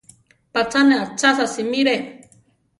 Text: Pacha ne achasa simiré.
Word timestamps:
Pacha 0.53 0.81
ne 0.87 0.95
achasa 1.03 1.45
simiré. 1.53 1.95